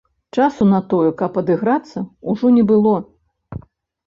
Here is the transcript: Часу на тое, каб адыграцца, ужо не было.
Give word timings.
Часу 0.35 0.65
на 0.69 0.79
тое, 0.93 1.11
каб 1.19 1.37
адыграцца, 1.41 2.03
ужо 2.33 2.51
не 2.57 2.63
было. 2.73 2.97